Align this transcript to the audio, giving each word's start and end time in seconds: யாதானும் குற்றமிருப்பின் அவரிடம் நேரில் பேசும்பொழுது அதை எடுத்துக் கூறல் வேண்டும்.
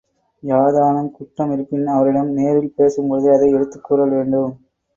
யாதானும் 0.43 1.11
குற்றமிருப்பின் 1.11 1.85
அவரிடம் 1.87 2.31
நேரில் 2.31 2.73
பேசும்பொழுது 2.77 3.29
அதை 3.33 3.51
எடுத்துக் 3.51 3.83
கூறல் 3.83 4.09
வேண்டும். 4.09 4.51